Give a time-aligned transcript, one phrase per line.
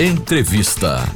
[0.00, 1.12] Entrevista.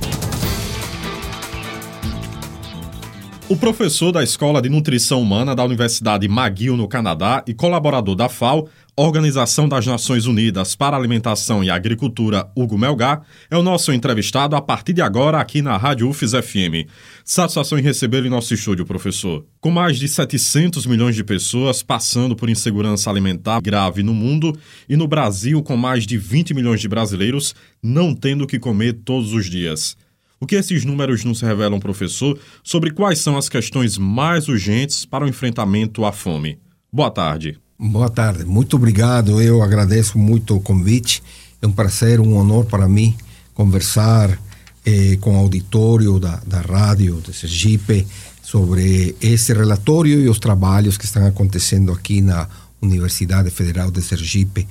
[3.49, 8.29] O professor da Escola de Nutrição Humana da Universidade McGill, no Canadá, e colaborador da
[8.29, 14.55] FAO, Organização das Nações Unidas para Alimentação e Agricultura, Hugo Melgar, é o nosso entrevistado
[14.55, 16.87] a partir de agora aqui na Rádio UFES FM.
[17.25, 19.47] Satisfação em recebê-lo em nosso estúdio, professor.
[19.63, 24.55] Com mais de 700 milhões de pessoas passando por insegurança alimentar grave no mundo
[24.87, 28.93] e no Brasil com mais de 20 milhões de brasileiros não tendo o que comer
[28.93, 29.97] todos os dias.
[30.39, 35.25] O que esses números nos revelam, professor, sobre quais são as questões mais urgentes para
[35.25, 36.59] o enfrentamento à fome?
[36.93, 37.62] Boa tarde.
[37.85, 39.43] Boa tarde, muito obrigado.
[39.43, 41.21] Eu agradeço muito o convite.
[41.61, 43.17] É um prazer, um honor para mim
[43.55, 44.39] conversar
[44.87, 48.07] eh, com o auditório da, da rádio de Sergipe
[48.41, 52.49] sobre esse relatório e os trabalhos que estão acontecendo aqui na
[52.81, 54.69] Universidade Federal de Sergipe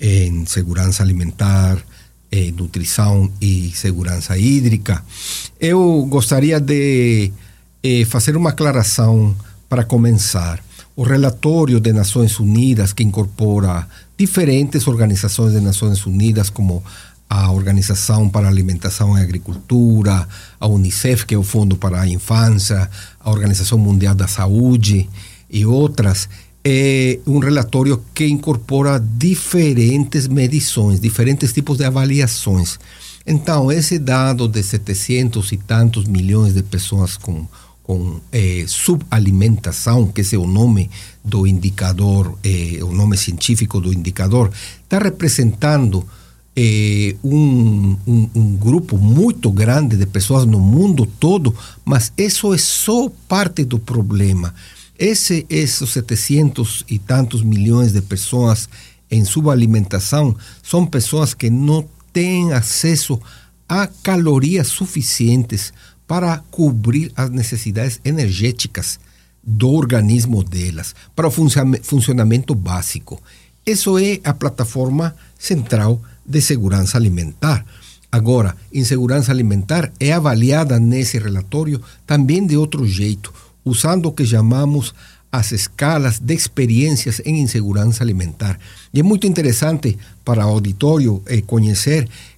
[0.00, 1.84] em segurança alimentar,
[2.30, 5.04] eh, nutrição e segurança hídrica.
[5.58, 7.32] Eu gostaria de
[7.82, 9.34] eh, fazer uma aclaração
[9.68, 10.62] para começar.
[10.94, 16.82] O relatório de Nações Unidas, que incorpora diferentes organizações de Nações Unidas, como
[17.30, 20.28] a Organização para a Alimentação e Agricultura,
[20.60, 25.08] a Unicef, que é o Fundo para a Infância, a Organização Mundial da Saúde
[25.48, 26.28] e outras,
[26.62, 32.78] é um relatório que incorpora diferentes medições, diferentes tipos de avaliações.
[33.26, 37.46] Então, esse dado de 700 e tantos milhões de pessoas com,
[37.82, 40.90] com é, subalimentação, que esse é o nome
[41.24, 44.50] do indicador, é, o nome científico do indicador,
[44.84, 46.06] está representando
[46.54, 52.58] é, um, um, um, grupo muito grande de pessoas no mundo todo, mas isso é
[52.58, 54.54] só parte do problema.
[54.98, 58.68] Esse, esses 700 e tantos milhões de pessoas
[59.10, 63.20] em subalimentação são pessoas que não têm acesso
[63.68, 65.91] a calorias suficientes para
[66.50, 68.98] cobrir as necessidades energéticas
[69.42, 71.30] do organismo delas, para o
[71.82, 73.20] funcionamento básico.
[73.66, 77.64] Isso é a plataforma central de segurança alimentar.
[78.10, 83.32] Agora, insegurança alimentar é avaliada nesse relatório também de outro jeito
[83.64, 84.94] usando o que chamamos
[85.30, 88.58] as escalas de experiências em insegurança alimentar.
[88.92, 91.42] E é muito interessante para o auditório eh,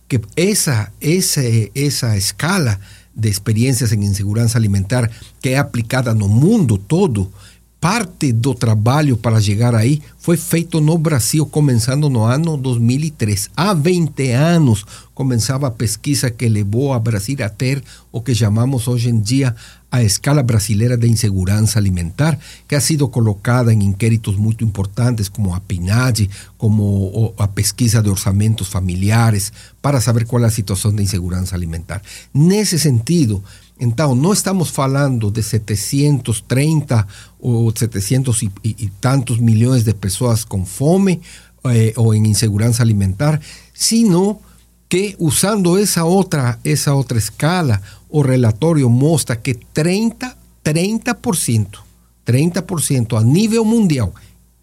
[0.07, 1.41] que essa, essa,
[1.75, 2.79] essa escala
[3.17, 5.11] de experiências em insegurança alimentar
[5.41, 7.31] que é aplicada no mundo todo,
[7.85, 13.51] parte do trabalho para chegar aí foi feito no Brasil, começando no ano 2003.
[13.55, 18.89] Há 20 anos começava a pesquisa que levou a Brasil a ter o que chamamos
[18.89, 19.55] hoje em dia
[19.94, 25.55] a escala brasileira de insegurança alimentar, que ha sido colocada em inquéritos muito importantes, como
[25.55, 26.28] a PNAD,
[26.59, 32.03] como a pesquisa de orçamentos familiares, para saber qual é a situação de insegurança alimentar.
[32.34, 33.41] Nesse sentido,
[33.78, 37.06] então, não estamos falando de 730
[37.38, 41.21] ou 700 e, e, e tantos milhões de pessoas com fome
[41.66, 43.41] eh, ou em insegurança alimentar,
[43.72, 44.41] sino
[44.88, 47.81] que usando essa outra, essa outra escala,
[48.15, 51.79] o relatório mostra que 30, 30%,
[52.25, 54.15] 30% a nível mundial,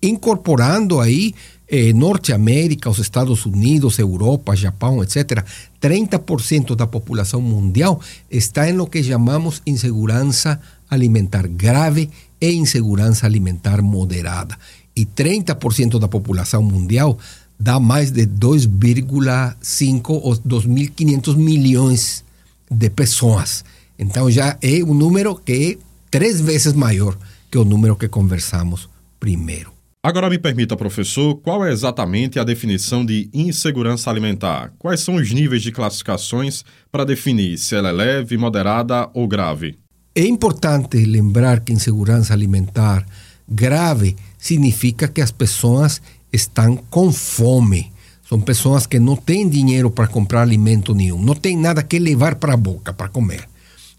[0.02, 1.36] incorporando aí
[1.68, 5.44] eh, Norte América, os Estados Unidos, Europa, Japão, etc.,
[5.82, 10.58] 30% da população mundial está em lo que chamamos insegurança
[10.90, 14.58] alimentar grave e insegurança alimentar moderada.
[14.96, 17.20] E 30% da população mundial
[17.60, 22.24] dá mais de 2,5 ou 2.500 milhões
[22.72, 23.66] de pessoas.
[24.00, 25.78] Então já é um número que é
[26.09, 27.18] três vezes maior
[27.52, 28.90] que o número que conversamos
[29.20, 29.72] primeiro.
[30.04, 34.74] Agora me permita, professor, qual é exatamente a definição de insegurança alimentar?
[34.80, 39.78] Quais são os níveis de classificações para definir se ela é leve, moderada ou grave?
[40.16, 43.06] É importante lembrar que insegurança alimentar
[43.48, 46.02] grave significa que as pessoas
[46.34, 47.92] estão com fome.
[48.31, 52.35] São pessoas que não têm dinheiro para comprar alimento nenhum, não têm nada que levar
[52.35, 53.46] para a boca para comer.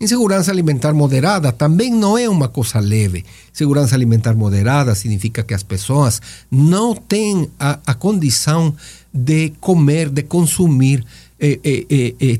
[0.00, 3.26] Insegurança alimentar moderada também não é uma coisa leve.
[3.52, 8.74] Segurança alimentar moderada significa que as pessoas não têm a, a condição
[9.12, 11.04] de comer, de consumir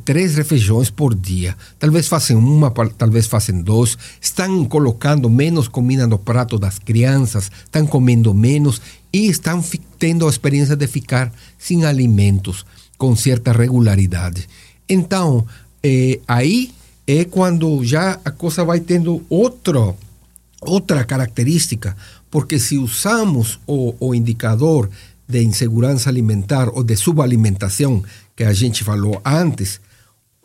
[0.05, 1.57] três refeições por dia.
[1.79, 3.99] Talvez façam uma, talvez façam duas.
[4.21, 8.81] Estão colocando menos comida no prato das crianças, estão comendo menos
[9.13, 9.63] e estão
[9.99, 12.65] tendo a experiência de ficar sem alimentos
[12.97, 14.49] com certa regularidade.
[14.89, 15.45] Então,
[16.29, 16.71] aí
[17.07, 19.97] é quando já a coisa vai tendo outro,
[20.61, 21.97] outra característica,
[22.31, 24.89] porque se usamos o, o indicador
[25.29, 28.03] de insegurança alimentar ou de subalimentação
[28.37, 29.81] que a gente falou antes,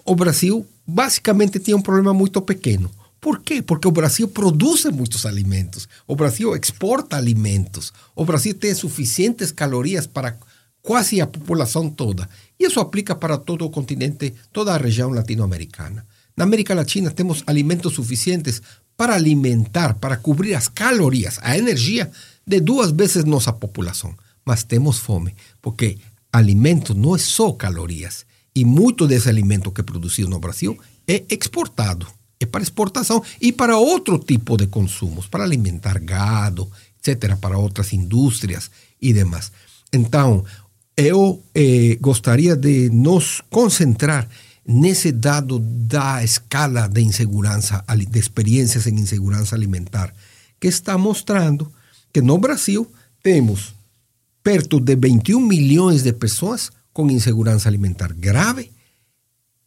[0.06, 2.90] o Brasil basicamente tinha um problema muito pequeno.
[3.20, 3.62] Por quê?
[3.62, 5.88] Porque o Brasil produz muitos alimentos.
[6.08, 7.92] O Brasil exporta alimentos.
[8.16, 10.38] O Brasil tem suficientes calorias para
[10.82, 12.30] quase a população toda.
[12.60, 16.06] E isso aplica para todo o continente, toda a região latino-americana.
[16.38, 18.62] Na América Latina temos alimentos suficientes
[18.96, 22.10] para alimentar, para cobrir as calorias, a energia
[22.46, 24.16] de duas vezes nossa população.
[24.46, 25.98] Mas temos fome, porque
[26.38, 28.26] alimento não é só calorias.
[28.56, 32.08] E muito desse alimento que é produzido no Brasil é exportado.
[32.40, 36.70] É para exportação e para outro tipo de consumos, para alimentar gado,
[37.00, 38.70] etc., para outras indústrias
[39.02, 39.52] e demais.
[39.92, 40.46] Então,
[40.96, 44.28] eu eh, gostaria de nos concentrar
[44.66, 50.14] nesse dado da escala de insegurança, de experiências em insegurança alimentar,
[50.60, 51.72] que está mostrando
[52.12, 52.92] que no Brasil
[53.24, 53.77] temos
[54.48, 58.72] perto de 21 milhões de pessoas com insegurança alimentar grave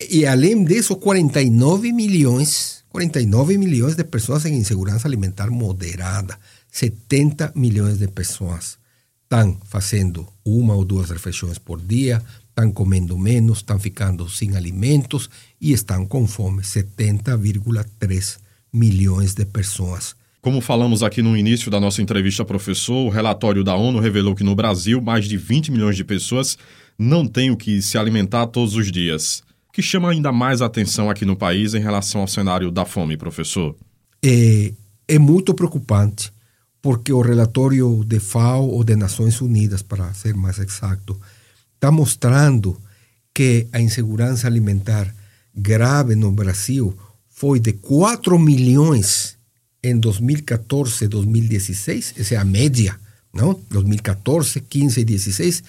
[0.00, 6.38] e além disso 49 milhões, 49 milhões de pessoas em insegurança alimentar moderada,
[6.72, 8.78] 70 milhões de pessoas
[9.24, 15.28] estão fazendo uma ou duas refeições por dia, estão comendo menos, estão ficando sem alimentos
[15.60, 16.62] e estão com fome.
[16.62, 18.38] 70,3
[18.72, 20.16] milhões de pessoas.
[20.42, 24.42] Como falamos aqui no início da nossa entrevista, professor, o relatório da ONU revelou que
[24.42, 26.56] no Brasil mais de 20 milhões de pessoas
[26.98, 29.42] não têm o que se alimentar todos os dias.
[29.68, 33.18] O que chama ainda mais atenção aqui no país em relação ao cenário da fome,
[33.18, 33.76] professor?
[34.24, 34.72] É,
[35.06, 36.32] é muito preocupante,
[36.80, 41.20] porque o relatório de FAO ou de Nações Unidas, para ser mais exato,
[41.74, 42.80] está mostrando
[43.34, 45.14] que a insegurança alimentar
[45.54, 46.96] grave no Brasil
[47.28, 49.38] foi de 4 milhões
[49.82, 52.98] em 2014, 2016, essa é a média,
[53.32, 53.58] não?
[53.70, 55.62] 2014, 15 e 16,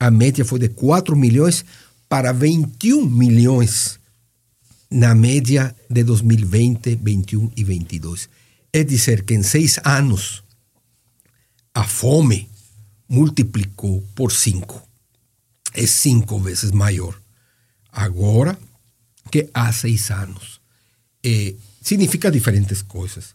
[0.00, 1.64] a média foi de 4 milhões
[2.08, 3.98] para 21 milhões
[4.90, 8.28] na média de 2020, 21 e 22.
[8.72, 10.42] É dizer que em seis anos
[11.74, 12.48] a fome
[13.08, 14.88] multiplicou por cinco
[15.74, 17.14] é cinco vezes maior
[17.92, 18.58] agora
[19.30, 20.60] que há seis anos.
[21.24, 23.34] É, significa diferentes coisas.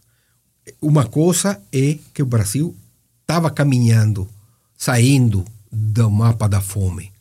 [0.80, 2.74] Uma coisa é que o Brasil
[3.20, 4.28] estava caminhando,
[4.76, 7.12] saindo do mapa da fome.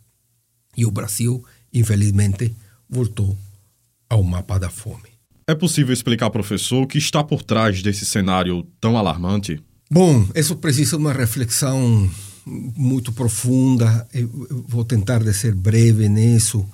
[0.76, 1.44] E o Brasil,
[1.74, 2.56] infelizmente,
[2.90, 3.38] voltou
[4.10, 5.10] ao mapa da fome.
[5.48, 9.62] É possível explicar, professor, o que está por trás desse cenário tão alarmante?
[9.92, 12.10] Bom, isso precisa de uma reflexão
[12.46, 14.08] muito profunda.
[14.14, 16.66] Eu vou tentar de ser breve nisso.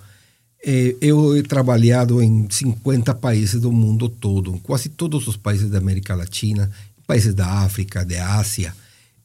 [0.65, 5.77] É, eu he trabalhado em 50 países do mundo todo, quase todos os países da
[5.77, 6.69] América Latina,
[7.07, 8.73] países da África, da Ásia.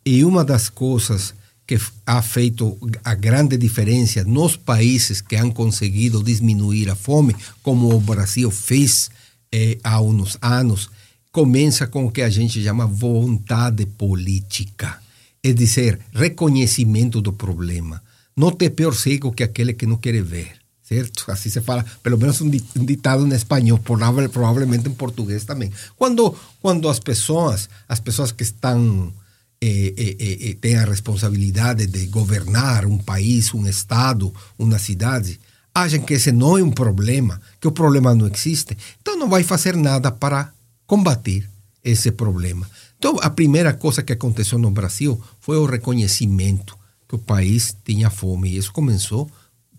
[0.07, 1.35] E uma das coisas
[1.67, 7.93] que ha feito a grande diferença nos países que han conseguido diminuir a fome, como
[7.93, 9.11] o Brasil fez
[9.51, 10.91] eh, há uns anos,
[11.33, 15.03] começa com o que a gente chama vontade política
[15.45, 18.03] é dizer, reconhecimento do problema.
[18.35, 20.53] Não ter pior cego que aquele que não quer ver,
[20.85, 21.31] certo?
[21.31, 25.73] Assim se fala, pelo menos um ditado em espanhol, provavelmente em português também.
[25.97, 29.13] Quando, quando as pessoas, as pessoas que estão
[29.61, 30.17] eh, eh,
[30.51, 35.41] eh, têm a responsabilidade de governar um país, um estado, uma cidade,
[35.75, 39.43] acham que esse não é um problema, que o problema não existe, então não vai
[39.43, 40.53] fazer nada para
[40.87, 41.49] combater
[41.83, 42.69] esse problema.
[42.99, 46.77] Então, a primeira coisa que aconteceu no Brasil foi o reconhecimento
[47.09, 48.51] que o país tinha fome.
[48.51, 49.31] E isso começou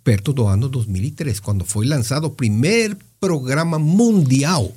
[0.05, 4.71] perto do ano 2003, quando foi lançado o primeiro programa mundial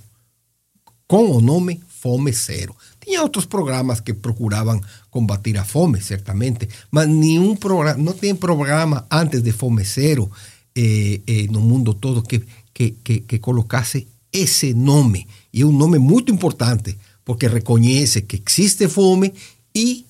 [1.06, 2.74] com o nome Fome Zero.
[2.98, 4.80] Tinha outros programas que procuravam
[5.10, 10.30] combater a fome, certamente, mas nenhum programa, não tem programa antes de Fome Zero
[10.74, 12.42] eh, eh, no mundo todo que,
[12.72, 15.26] que, que, que colocasse esse nome.
[15.52, 19.34] E é um nome muito importante, porque reconhece que existe fome
[19.74, 20.06] e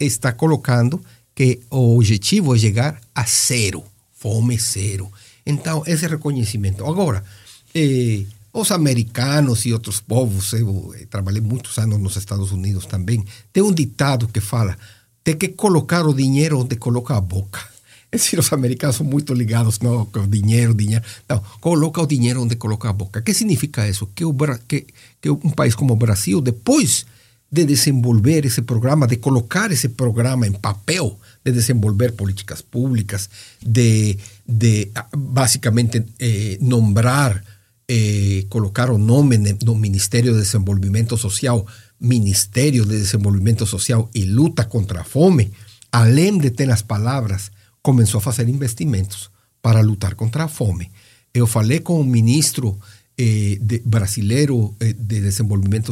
[0.00, 1.02] está colocando
[1.34, 3.82] que o objetivo é chegar a zero,
[4.22, 5.10] fome zero.
[5.44, 6.86] Então, esse reconhecimento.
[6.86, 7.24] Agora,
[7.74, 13.62] eh, os americanos e outros povos, eu trabalhei muitos anos nos Estados Unidos também, tem
[13.62, 14.78] um ditado que fala:
[15.24, 17.60] tem que colocar o dinheiro onde coloca a boca.
[18.12, 21.02] É os americanos são muito ligados no, com dinheiro, dinheiro.
[21.26, 23.20] Não, coloca o dinheiro onde coloca a boca.
[23.20, 24.06] O que significa isso?
[24.14, 24.36] Que, o,
[24.68, 24.84] que,
[25.18, 27.06] que um país como o Brasil, depois
[27.50, 33.28] de desenvolver esse programa, de colocar esse programa em papel, de desenvolver políticas públicas,
[33.60, 37.42] de, de basicamente eh, nombrar,
[37.88, 41.66] eh, colocar o nome do Ministério de Desenvolvimento Social,
[41.98, 45.50] Ministério de Desenvolvimento Social e Luta contra a Fome,
[45.90, 47.50] além de ter as palavras
[47.82, 49.30] começou a fazer investimentos
[49.60, 50.90] para lutar contra a fome.
[51.34, 52.78] Eu falei com o ministro
[53.18, 55.30] eh, de, brasileiro eh, de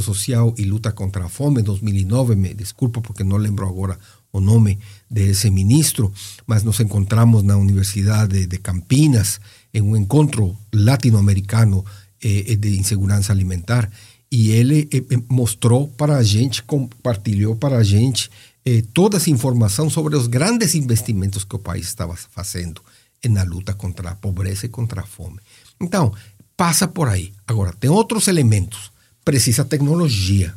[0.01, 3.99] Social e Luta contra a Fome, 2009, me desculpa porque não lembro agora
[4.33, 4.79] o nome
[5.11, 6.13] desse ministro,
[6.47, 9.41] mas nos encontramos na Universidade de Campinas
[9.73, 11.85] em um encontro latino-americano
[12.23, 13.91] eh, de insegurança alimentar
[14.31, 18.31] e ele eh, eh, mostrou para a gente, compartilhou para a gente
[18.65, 22.81] eh, toda essa informação sobre os grandes investimentos que o país estava fazendo
[23.29, 25.41] na luta contra a pobreza e contra a fome.
[25.81, 26.13] Então,
[26.57, 27.33] passa por aí.
[27.47, 28.91] Agora, tem outros elementos.
[29.25, 30.55] Precisa tecnologia.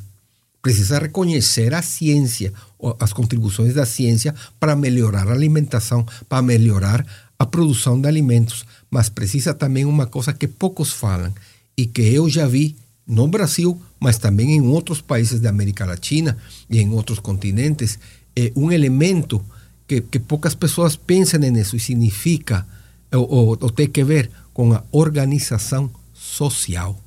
[0.63, 2.53] Precisa reconhecer a ciência,
[2.99, 7.05] as contribuições da ciência para melhorar a alimentação, para melhorar
[7.37, 8.65] a produção de alimentos.
[8.89, 11.33] Mas precisa também uma coisa que poucos falam
[11.77, 16.37] e que eu já vi no Brasil, mas também em outros países da América Latina
[16.69, 17.99] e em outros continentes,
[18.33, 19.43] é um elemento
[19.85, 22.65] que, que poucas pessoas pensam nisso e significa
[23.11, 26.99] ou, ou, ou tem que ver com a organização social.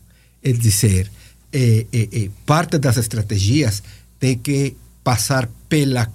[0.43, 1.11] É dizer,
[1.57, 3.83] é, é, é, parte das estratégias
[4.19, 6.07] tem que passar pela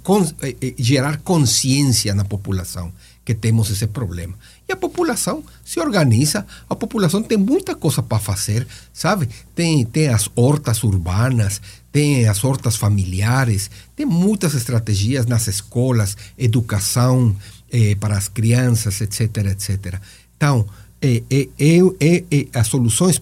[0.78, 2.92] gerar consciência na população
[3.26, 4.36] que temos esse problema.
[4.68, 9.30] E a população se organiza, a população tem muita coisa para fazer, sabe?
[9.56, 11.60] Tem, tem as hortas urbanas,
[11.92, 17.36] tem as hortas familiares, tem muitas estratégias nas escolas, educação
[17.72, 20.00] eh, para as crianças, etc, etc.
[20.38, 20.68] Então,
[21.02, 23.22] eh, eh, as soluções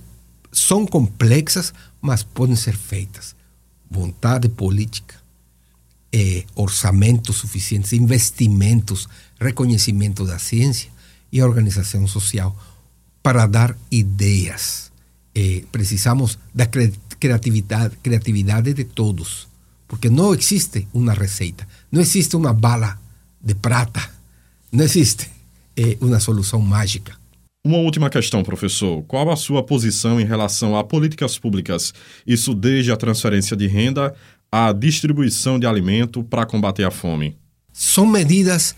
[0.51, 3.35] são complexas, mas podem ser feitas.
[3.89, 5.15] Vontade política,
[6.55, 9.07] orçamentos suficientes, investimentos,
[9.39, 10.89] reconhecimento da ciência
[11.31, 12.55] e organização social
[13.21, 14.91] para dar ideias.
[15.35, 19.47] Eh, precisamos da criatividade, criatividade de todos,
[19.87, 22.99] porque não existe uma receita, não existe uma bala
[23.41, 24.01] de prata,
[24.71, 25.29] não existe
[25.77, 27.17] eh, uma solução mágica.
[27.61, 29.03] Uma última questão, professor.
[29.03, 31.93] Qual a sua posição em relação a políticas públicas?
[32.25, 34.15] Isso desde a transferência de renda
[34.49, 37.35] à distribuição de alimento para combater a fome.
[37.73, 38.73] São medidas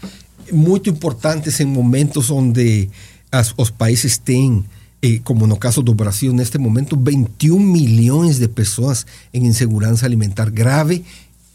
[0.52, 2.90] muito importantes em momentos onde
[3.32, 4.66] as, os países têm,
[5.00, 10.50] eh, como no caso do Brasil, neste momento, 21 milhões de pessoas em insegurança alimentar
[10.50, 11.06] grave,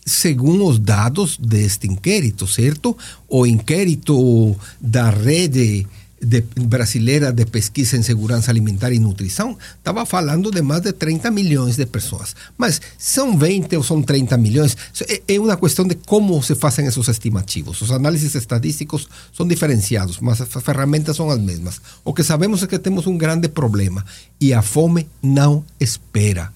[0.06, 2.97] segundo os dados deste inquérito, certo?
[3.28, 5.85] O inquérito da rede
[6.20, 11.30] de, brasileira de pesquisa em segurança alimentar e nutrição estava falando de mais de 30
[11.30, 12.35] milhões de pessoas.
[12.56, 14.76] Mas são 20 ou são 30 milhões?
[15.08, 17.80] É, é uma questão de como se fazem esses estimativos.
[17.82, 21.80] Os análises estadísticos são diferenciados, mas as ferramentas são as mesmas.
[22.04, 24.04] O que sabemos é que temos um grande problema
[24.40, 26.55] e a fome não espera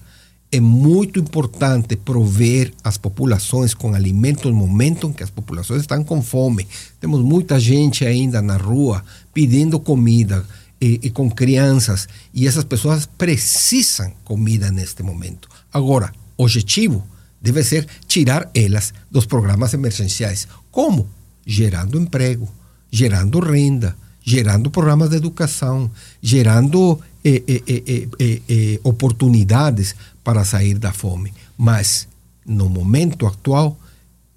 [0.51, 6.03] é muito importante prover as populações com alimento no momento em que as populações estão
[6.03, 6.67] com fome.
[6.99, 9.01] Temos muita gente ainda na rua
[9.33, 10.45] pedindo comida
[10.79, 15.47] e, e com crianças e essas pessoas precisam comida neste momento.
[15.71, 17.07] Agora, o objetivo
[17.41, 20.47] deve ser tirar elas dos programas emergenciais.
[20.69, 21.07] Como?
[21.45, 22.47] Gerando emprego,
[22.91, 25.89] gerando renda, gerando programas de educação,
[26.21, 31.33] gerando eh, eh, eh, oportunidades para sair da fome.
[31.57, 32.07] Mas,
[32.45, 33.77] no momento atual,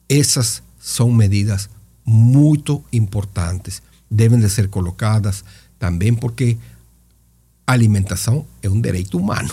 [0.09, 1.69] essas são medidas
[2.05, 3.83] muito importantes.
[4.11, 5.45] Devem de ser colocadas
[5.79, 6.59] também porque
[7.67, 9.51] a alimentação é um direito humano.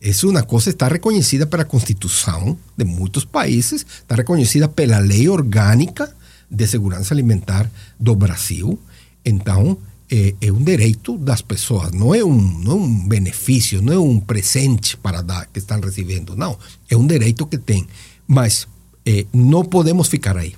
[0.00, 5.28] Isso é uma coisa está reconhecida pela Constituição de muitos países, está reconhecida pela Lei
[5.30, 6.14] Orgânica
[6.50, 8.78] de Segurança Alimentar do Brasil.
[9.24, 9.78] Então,
[10.10, 13.98] é, é, um direito das pessoas, não é um, não é um benefício, não é
[13.98, 16.58] um presente para dar que estão recebendo, não.
[16.88, 17.86] É um direito que tem.
[18.26, 18.66] Mas
[19.04, 20.54] é, não podemos ficar aí.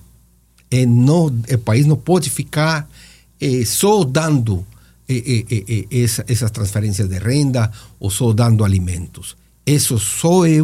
[0.71, 2.89] É, não, o país não pode ficar
[3.41, 4.67] é, só dando
[5.09, 9.37] é, é, é, essa, essas transferências de renda ou só dando alimentos.
[9.65, 10.59] Isso só é,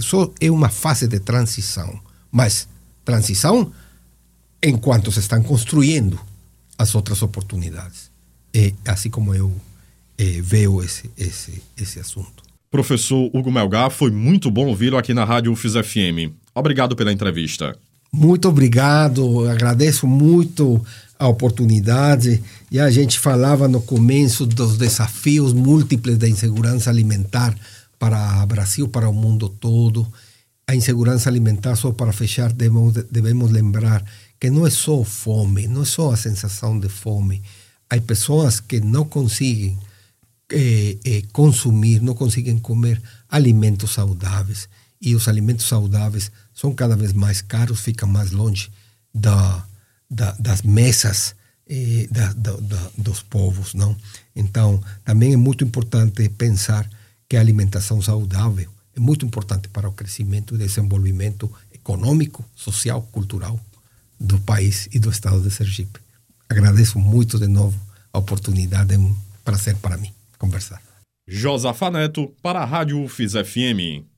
[0.00, 1.98] só é uma fase de transição.
[2.30, 2.68] Mas
[3.04, 3.72] transição
[4.62, 6.18] enquanto se estão construindo
[6.78, 8.10] as outras oportunidades.
[8.52, 9.52] É assim como eu
[10.16, 12.42] é, vejo esse, esse, esse assunto.
[12.70, 16.34] Professor Hugo Melgar, foi muito bom ouvi-lo aqui na Rádio UFIS FM.
[16.54, 17.76] Obrigado pela entrevista.
[18.12, 20.84] Muito obrigado, agradeço muito
[21.18, 22.42] a oportunidade.
[22.70, 27.54] E a gente falava no começo dos desafios múltiplos da insegurança alimentar
[27.98, 30.06] para o Brasil, para o mundo todo.
[30.66, 34.04] A insegurança alimentar, só para fechar, devemos, devemos lembrar
[34.44, 37.40] que não é só fome, não é só a sensação de fome.
[37.88, 39.78] Há pessoas que não conseguem
[40.52, 44.68] eh, eh, consumir, não conseguem comer alimentos saudáveis.
[45.00, 48.70] E os alimentos saudáveis são cada vez mais caros, ficam mais longe
[49.14, 49.64] da,
[50.10, 51.34] da, das mesas
[51.66, 52.34] eh, da,
[52.98, 53.96] dos povos, não?
[54.36, 56.86] Então, também é muito importante pensar
[57.26, 63.58] que a alimentação saudável é muito importante para o crescimento e desenvolvimento econômico, social, cultural
[64.24, 66.00] do país e do estado de Sergipe.
[66.48, 67.78] Agradeço muito de novo
[68.12, 69.14] a oportunidade, é um
[69.44, 70.80] prazer para mim conversar.
[71.26, 74.13] Josafa Neto para a Rádio UFIS FM.